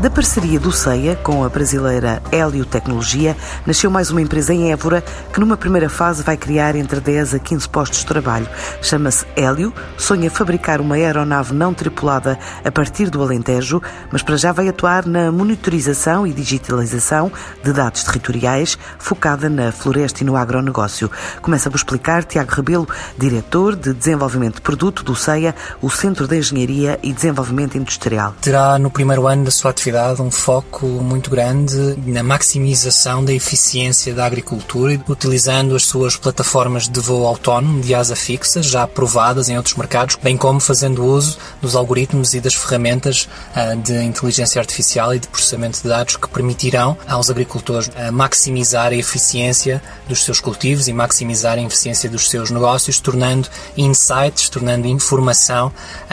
[0.00, 3.36] Da parceria do CEIA com a brasileira Hélio Tecnologia,
[3.66, 7.38] nasceu mais uma empresa em Évora que, numa primeira fase, vai criar entre 10 a
[7.38, 8.48] 15 postos de trabalho.
[8.80, 14.52] Chama-se Hélio, sonha fabricar uma aeronave não tripulada a partir do Alentejo, mas para já
[14.52, 17.30] vai atuar na monitorização e digitalização
[17.62, 21.10] de dados territoriais, focada na floresta e no agronegócio.
[21.42, 26.38] Começa por explicar Tiago Rebelo, diretor de desenvolvimento de produto do CEIA, o Centro de
[26.38, 28.34] Engenharia e Desenvolvimento Industrial.
[28.40, 33.32] Terá no primeiro ano da sua atividade atividade um foco muito grande na maximização da
[33.32, 39.48] eficiência da agricultura, utilizando as suas plataformas de voo autónomo de asa fixa, já aprovadas
[39.48, 44.60] em outros mercados, bem como fazendo uso dos algoritmos e das ferramentas uh, de inteligência
[44.60, 50.24] artificial e de processamento de dados que permitirão aos agricultores uh, maximizar a eficiência dos
[50.24, 55.72] seus cultivos e maximizar a eficiência dos seus negócios, tornando insights, tornando informação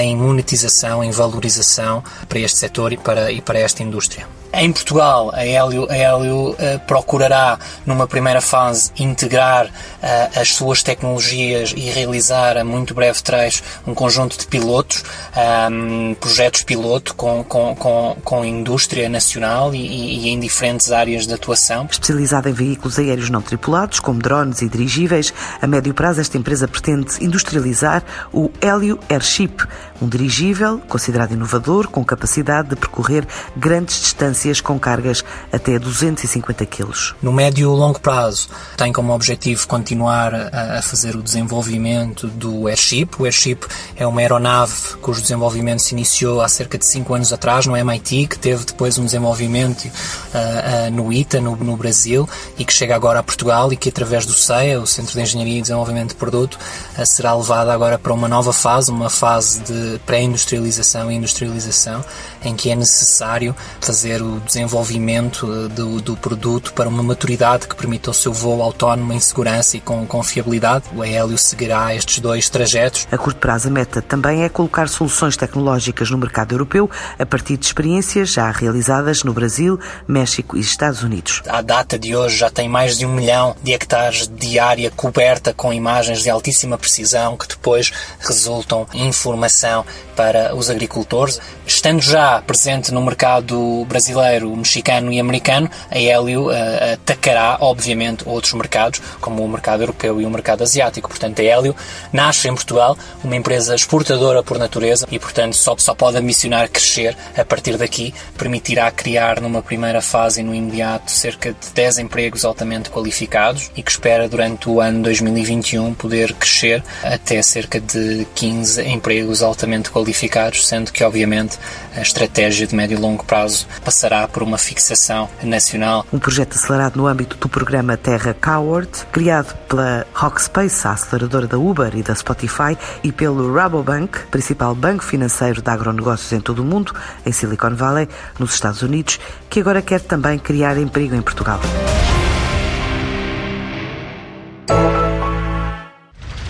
[0.00, 4.26] em monetização, em valorização para este setor e para, e para esta indústria.
[4.52, 6.56] Em Portugal, a Hélio, a Hélio uh,
[6.86, 13.62] procurará, numa primeira fase, integrar uh, as suas tecnologias e realizar a muito breve trecho
[13.86, 15.04] um conjunto de pilotos,
[15.36, 21.26] um, ehm, projetos piloto com, com, com, com indústria nacional e, e, em diferentes áreas
[21.26, 21.86] de atuação.
[21.90, 26.66] Especializada em veículos aéreos não tripulados, como drones e dirigíveis, a médio prazo esta empresa
[26.66, 29.56] pretende industrializar o Hélio Airship,
[30.00, 33.26] um dirigível considerado inovador, com capacidade de percorrer
[33.56, 36.88] grandes distâncias com cargas até 250 kg.
[37.22, 43.10] No médio e longo prazo, tem como objetivo continuar a, fazer o desenvolvimento do Airship.
[43.18, 43.60] O Airship
[43.96, 48.26] é uma aeronave cujo desenvolvimento se iniciou há cerca de 5 anos atrás no MIT,
[48.26, 52.28] que teve depois um desenvolvimento uh, uh, no ITA, no, Brasil,
[52.58, 55.58] e que chega agora a Portugal e que através do CEA, o Centro de Engenharia
[55.58, 56.58] e Desenvolvimento de Produto,
[56.98, 62.04] uh, será levada agora para uma nova fase, uma fase de pré-industrialização e industrialização,
[62.42, 63.37] em que é necessário
[63.80, 68.62] fazer o desenvolvimento eh, do, do, produto para uma maturidade que permita o seu voo
[68.62, 70.84] autónomo em segurança e com confiabilidade.
[70.94, 73.06] O Aélio seguirá estes dois trajetos.
[73.10, 77.56] A curto prazo, a meta também é colocar soluções tecnológicas no mercado europeu a partir
[77.56, 81.42] de experiências já realizadas no Brasil, México e Estados Unidos.
[81.48, 85.52] À data de hoje já tem mais de um milhão de hectares de área coberta
[85.52, 89.84] com imagens de altíssima precisão que depois resultam em informação
[90.16, 91.40] para os agricultores.
[91.66, 98.24] Estando já presente no mercado brasileiro, brasileiro, mexicano e americano, a Hélio uh, atacará, obviamente,
[98.26, 101.08] outros mercados, como o mercado europeu e o mercado asiático.
[101.08, 101.74] Portanto, a Hélio
[102.12, 107.16] nasce em Portugal, uma empresa exportadora por natureza e, portanto, só, só pode ambicionar crescer
[107.36, 108.14] a partir daqui.
[108.36, 113.82] Permitirá criar, numa primeira fase e no imediato, cerca de 10 empregos altamente qualificados e
[113.82, 120.66] que espera, durante o ano 2021, poder crescer até cerca de 15 empregos altamente qualificados,
[120.66, 121.58] sendo que, obviamente,
[121.94, 126.06] a estratégia de médio e longo prazo passará passará por uma fixação nacional.
[126.12, 131.58] Um projeto acelerado no âmbito do programa Terra Coward, criado pela Rockspace, a aceleradora da
[131.58, 136.64] Uber e da Spotify, e pelo Rabobank, principal banco financeiro de agronegócios em todo o
[136.64, 138.08] mundo, em Silicon Valley,
[138.38, 139.20] nos Estados Unidos,
[139.50, 141.60] que agora quer também criar emprego em Portugal.